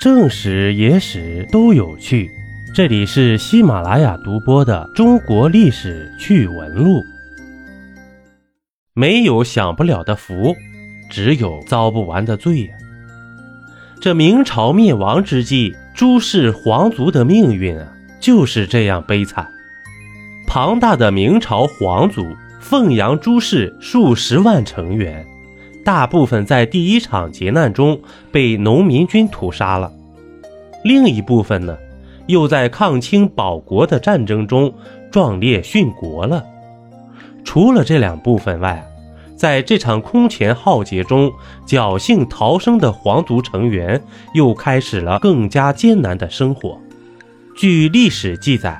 [0.00, 2.30] 正史、野史都有趣。
[2.74, 7.00] 这里是喜马拉雅独播的《中国历史趣闻录》。
[8.94, 10.56] 没有享不了的福，
[11.10, 12.72] 只有遭不完的罪呀！
[14.00, 17.86] 这明朝灭亡之际，朱氏皇族的命运啊，
[18.20, 19.46] 就是这样悲惨。
[20.46, 25.22] 庞大的明朝皇族，凤阳朱氏数十万成员。
[25.84, 27.98] 大部分在第一场劫难中
[28.30, 29.90] 被农民军屠杀了，
[30.84, 31.76] 另一部分呢，
[32.26, 34.72] 又在抗清保国的战争中
[35.10, 36.44] 壮烈殉国了。
[37.44, 38.86] 除了这两部分外，
[39.34, 41.32] 在这场空前浩劫中
[41.66, 44.00] 侥幸逃生的皇族成员
[44.34, 46.78] 又开始了更加艰难的生活。
[47.56, 48.78] 据历史记载，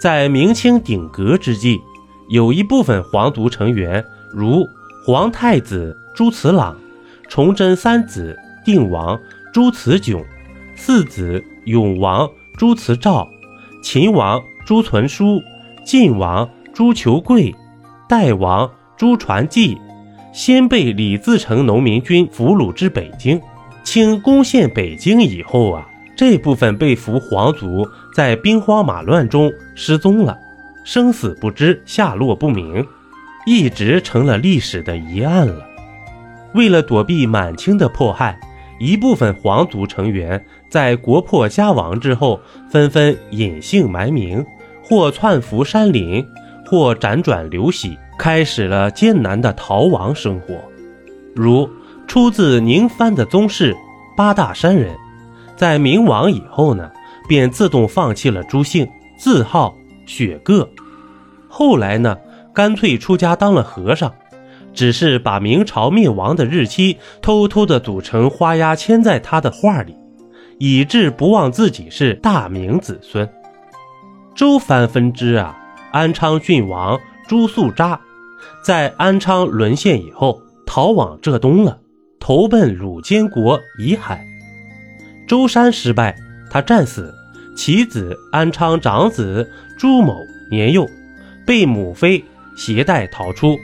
[0.00, 1.76] 在明清鼎革之际，
[2.30, 4.64] 有一部分皇族成员如
[5.04, 5.96] 皇太子。
[6.14, 6.78] 朱慈朗、
[7.28, 9.18] 崇祯三子定王
[9.52, 10.24] 朱慈炯、
[10.76, 13.28] 四子永王朱慈照、
[13.82, 15.42] 秦王朱存书、
[15.84, 17.52] 晋王朱求贵、
[18.08, 19.76] 代王朱传纪，
[20.32, 23.40] 先被李自成农民军俘虏至北京。
[23.82, 30.38] 清攻陷北京以后啊，这部分被俘皇族在兵荒马乱中失踪了，
[30.84, 32.86] 生死不知，下落不明，
[33.46, 35.73] 一直成了历史的疑案了。
[36.54, 38.38] 为了躲避满清的迫害，
[38.78, 44.44] 一部分皇族成员在国破家亡之后，纷纷隐姓埋名，
[44.82, 46.24] 或窜伏山林，
[46.66, 50.54] 或辗转流徙，开始了艰难的逃亡生活。
[51.34, 51.68] 如
[52.06, 53.76] 出自宁藩的宗室
[54.16, 54.94] 八大山人，
[55.56, 56.90] 在明亡以后呢，
[57.28, 59.74] 便自动放弃了朱姓，自号
[60.06, 60.68] 雪个。
[61.48, 62.16] 后来呢，
[62.52, 64.12] 干脆出家当了和尚。
[64.74, 69.96] 只是把明朝灭亡的日期偷偷的组成花押签在他的画里，
[70.58, 73.28] 以致不忘自己是大明子孙。
[74.34, 75.56] 周藩分支啊，
[75.92, 78.00] 安昌郡王朱素扎，
[78.64, 81.78] 在安昌沦陷以后逃往浙东了，
[82.18, 84.26] 投奔鲁监国怡海。
[85.28, 86.16] 舟山失败，
[86.50, 87.14] 他战死，
[87.56, 90.18] 其子安昌长子朱某
[90.50, 90.84] 年幼，
[91.46, 92.22] 被母妃
[92.56, 93.56] 携带逃出。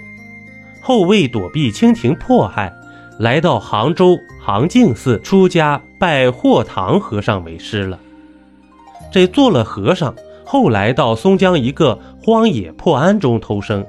[0.81, 2.73] 后为躲避清廷迫害，
[3.19, 7.99] 来到杭州杭静寺出家拜霍堂和尚为师了。
[9.13, 10.15] 这做了和尚，
[10.45, 13.85] 后来到松江一个荒野破庵中偷生。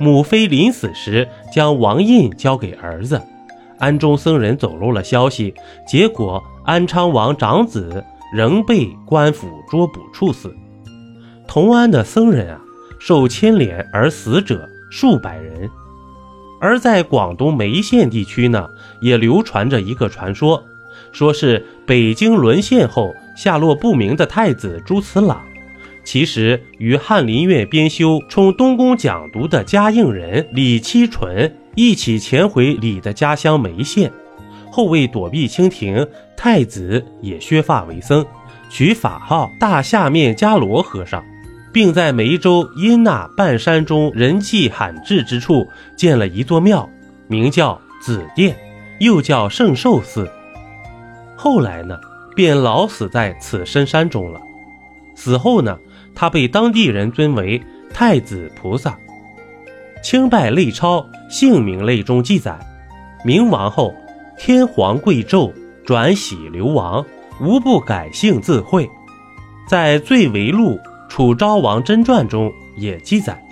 [0.00, 3.20] 母妃临死时将王印交给儿子，
[3.78, 5.54] 庵中僧人走漏了消息，
[5.86, 10.54] 结果安昌王长子仍被官府捉捕处死。
[11.46, 12.60] 同安的僧人啊，
[13.00, 15.68] 受牵连而死者数百人。
[16.60, 18.68] 而在广东梅县地区呢，
[19.00, 20.62] 也流传着一个传说，
[21.12, 25.40] 说是北京沦陷后下落不明的太子朱慈朗，
[26.04, 34.10] 其实与翰林院编修充东宫讲读的嘉应人李七纯一起潜回李的家乡梅县，
[34.70, 38.26] 后为躲避清廷，太子也削发为僧，
[38.68, 41.22] 取法号大下面迦罗和尚。
[41.72, 46.88] 并在梅州因那半山中人迹罕至之处建了一座庙，
[47.26, 48.56] 名叫紫殿，
[49.00, 50.28] 又叫圣寿寺。
[51.36, 51.98] 后来呢，
[52.34, 54.40] 便老死在此深山中了。
[55.14, 55.78] 死后呢，
[56.14, 57.62] 他被当地人尊为
[57.92, 58.98] 太子菩萨。
[60.02, 62.58] 清拜类钞姓名类中记载，
[63.24, 63.94] 明亡后，
[64.38, 65.52] 天皇贵胄，
[65.84, 67.04] 转喜流亡，
[67.40, 68.88] 无不改姓自讳。
[69.68, 70.78] 在最为录。
[71.08, 73.42] 《楚昭王真传》中也记载，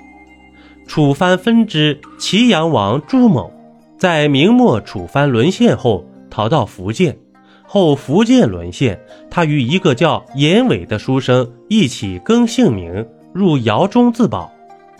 [0.87, 3.51] 楚藩分支祁阳王朱某，
[3.99, 7.17] 在明末楚藩沦陷后逃到福建，
[7.65, 9.01] 后福建沦陷，
[9.31, 14.53] 他与一个叫严伟的书生一起更姓名，入瑶中自保。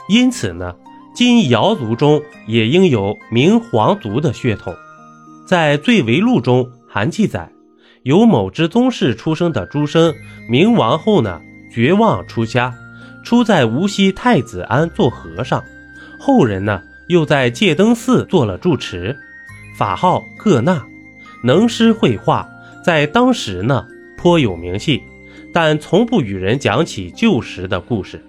[0.09, 0.75] 因此呢，
[1.15, 4.75] 今瑶族中也应有明皇族的血统。
[5.47, 7.51] 在《罪为录》中还记载，
[8.03, 10.13] 有某之宗室出生的诸生，
[10.49, 11.41] 明亡后呢。
[11.77, 12.75] 绝望出家，
[13.23, 15.63] 初在无锡太子庵做和尚，
[16.19, 19.15] 后人呢又在戒灯寺做了住持，
[19.77, 20.83] 法号各那，
[21.45, 22.49] 能诗会画，
[22.83, 23.87] 在当时呢
[24.17, 25.03] 颇有名气，
[25.53, 28.25] 但从不与人讲起旧时的故事。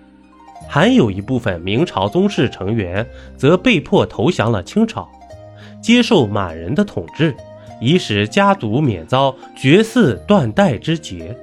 [0.67, 3.07] 还有一部分明朝宗室成员
[3.37, 5.09] 则被迫投降了清朝，
[5.81, 7.33] 接受满人的统治，
[7.79, 11.33] 以使家族免遭绝嗣断代之劫。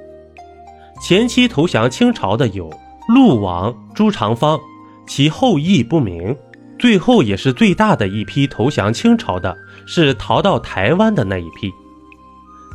[1.01, 2.71] 前期投降清朝的有
[3.07, 4.59] 陆王朱长方，
[5.07, 6.35] 其后裔不明。
[6.77, 9.55] 最后也是最大的一批投降清朝的，
[9.85, 11.71] 是逃到台湾的那一批。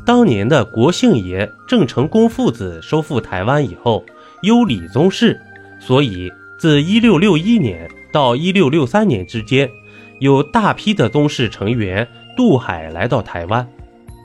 [0.06, 4.02] 当年的国姓爷郑成功父子收复台湾以后，
[4.43, 5.38] 优礼宗室，
[5.78, 9.70] 所以自1661年到1663年之间，
[10.19, 13.69] 有大批的宗室成员渡海来到台湾，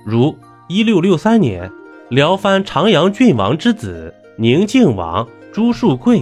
[0.05, 0.33] 如
[0.69, 1.69] 1663年，
[2.09, 6.21] 辽藩长阳郡王之子宁靖王朱树贵，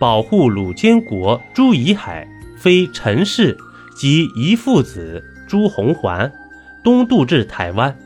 [0.00, 2.26] 保护鲁监国朱以海，
[2.58, 3.56] 非陈氏
[3.94, 6.32] 及姨父子朱弘桓，
[6.82, 7.96] 东渡至台湾。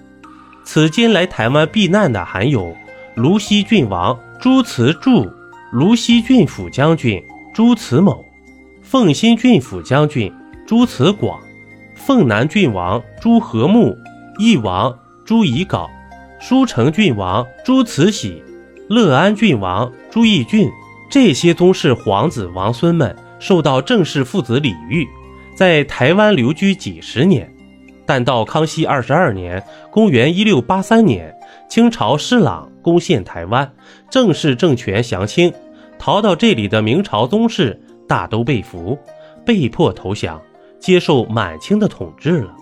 [0.62, 2.76] 此间来台湾避难的还有
[3.14, 5.32] 卢西郡王朱慈柱、
[5.72, 7.22] 卢西郡府将军
[7.54, 8.22] 朱慈某、
[8.82, 10.30] 凤新郡府将军
[10.66, 11.40] 朱慈广、
[11.94, 13.96] 凤南郡王朱和睦、
[14.38, 15.88] 义王朱以镐、
[16.38, 18.42] 舒城郡王朱慈禧、
[18.88, 20.70] 乐安郡王朱翊俊
[21.10, 25.06] 这些宗室皇子王孙们受到郑氏父子礼遇，
[25.56, 27.50] 在台湾留居几十年。
[28.04, 31.34] 但到康熙二十二年（公元一六八三年），
[31.68, 33.72] 清朝施琅攻陷台湾，
[34.08, 35.52] 正式政权降清，
[35.98, 38.96] 逃到这里的明朝宗室大都被俘，
[39.44, 40.40] 被迫投降，
[40.78, 42.54] 接受满清的统治了。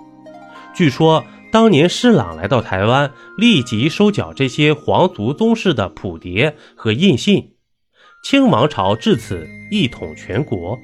[0.74, 1.22] 据说
[1.54, 7.52] 当年施琅来到台湾，立即收缴这些皇族宗室的谱牒和印信，
[8.24, 10.76] 清王朝至此一统全国，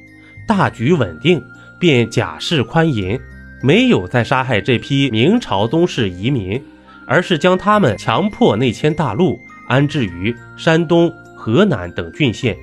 [0.47, 1.43] 大局稳定，
[1.81, 3.19] 便假释宽银。
[3.65, 6.63] 没有再杀害这批明朝宗室遗民，
[7.05, 9.37] 而是将他们强迫内迁大陆，
[9.67, 12.57] 安置于山东、河南等郡县。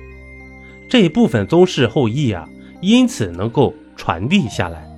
[0.88, 2.48] 这部分宗室后裔啊，
[2.80, 4.88] 因此能够传递下来。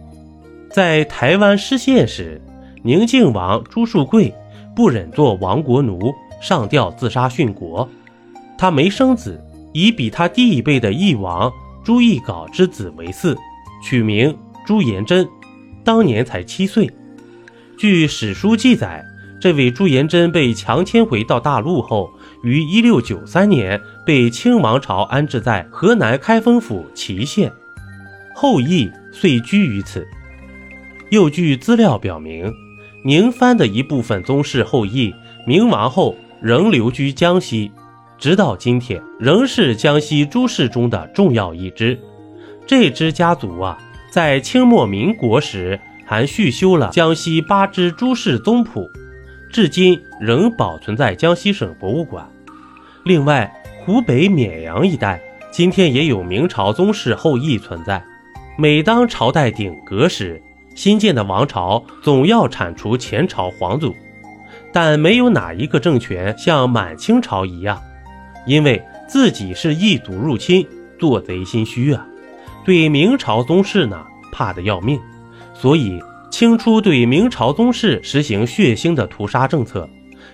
[0.71, 2.41] 在台湾失陷时，
[2.83, 4.33] 宁靖王朱树贵
[4.75, 7.89] 不忍做亡国奴，上吊自杀殉国。
[8.57, 9.43] 他没生子，
[9.73, 11.53] 以比他低一辈的义王
[11.85, 13.37] 朱义镐之子为嗣，
[13.85, 14.37] 取名
[14.67, 15.29] 朱延贞。
[15.85, 16.91] 当年才七岁。
[17.79, 19.03] 据史书记载，
[19.41, 22.11] 这位朱延贞被强迁回到大陆后，
[22.43, 27.51] 于一六九三年被清王朝安置在河南开封府祁县，
[28.35, 30.07] 后裔遂居于此。
[31.11, 32.53] 又据资料表明，
[33.05, 35.15] 宁藩的一部分宗室后裔，
[35.47, 37.71] 明亡后仍留居江西，
[38.19, 41.99] 直到今天仍是江西朱氏中的重要一支。
[42.67, 43.79] 这支家族啊。
[44.11, 48.91] 在清末民国时，还续修了江西八支朱氏宗谱，
[49.53, 52.29] 至今仍保存在江西省博物馆。
[53.05, 53.49] 另外，
[53.85, 58.03] 湖北绵阳一带今天也有明朝宗室后裔存在。
[58.59, 60.43] 每当朝代鼎革时，
[60.81, 63.95] 新建的王朝总要铲除前朝皇族，
[64.73, 67.79] 但没有哪一个政权像满清朝一样，
[68.47, 70.67] 因为自己是异族入侵，
[70.99, 72.07] 做贼心虚啊。
[72.65, 74.99] 对明朝宗室呢，怕得要命，
[75.53, 79.87] 所以清初对明朝宗室实行血腥的屠杀政策，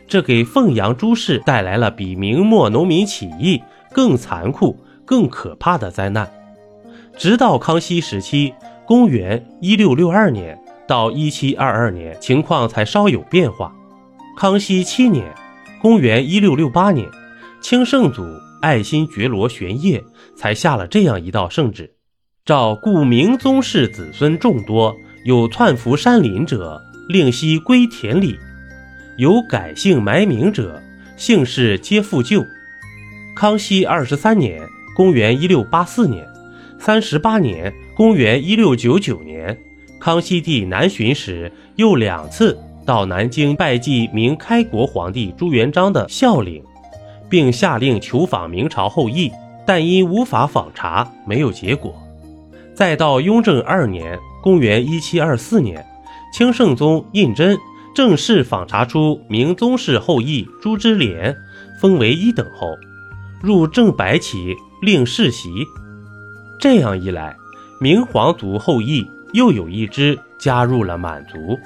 [0.07, 3.61] 这给凤阳朱氏带来了比明末农民起义
[3.93, 6.31] 更残酷、更可怕的灾难。
[7.17, 8.55] 直到康熙时期
[8.87, 13.75] （公元1662年到1722年），情况才稍有变化。
[14.37, 15.35] 康熙七年
[15.83, 17.09] （公元1668年），
[17.61, 18.23] 清圣祖
[18.63, 20.05] 爱新觉罗玄烨
[20.37, 21.95] 才下了这样一道圣旨。
[22.45, 24.95] 照故明宗室子孙众多，
[25.25, 28.39] 有窜伏山林者，令悉归田里；
[29.19, 30.81] 有改姓埋名者，
[31.17, 32.45] 姓氏皆复旧。
[33.35, 34.63] 康熙二十三年
[34.95, 36.25] （公元一六八四年）、
[36.79, 39.59] 三十八年（公元一六九九年），
[39.99, 46.63] 康熙帝南巡时，又两次到南京拜祭明开国皇帝朱元璋的孝陵，
[47.31, 49.33] 并下令求访明朝后裔，
[49.67, 51.95] 但因无法访查，没有结果。
[52.75, 55.87] 再到雍正二年（公元1724年），
[56.35, 57.57] 清圣宗胤禛
[57.95, 61.35] 正式访查出明宗室后裔朱之廉，
[61.81, 62.75] 封为一等侯，
[63.43, 65.49] 入正白旗，令世袭。
[66.61, 67.35] 这样一来，
[67.79, 71.59] 明皇族后裔又有一支加入了满族。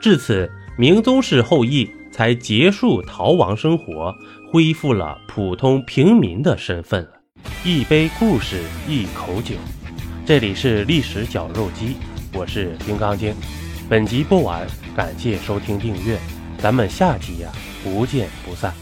[0.00, 4.12] 至此，明宗室后裔才结束逃亡生活，
[4.50, 7.08] 恢复了普通平民的身份。
[7.64, 9.54] 一杯故事，一口酒。
[10.26, 11.96] 这里是历史绞肉机，
[12.34, 13.32] 我是金刚经。
[13.88, 14.66] 本集播完，
[14.96, 16.18] 感谢收听订阅，
[16.58, 17.48] 咱们下集呀
[17.84, 18.81] 不见不散。